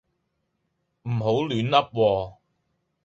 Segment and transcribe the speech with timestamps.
[1.03, 2.37] 唔好亂噏喎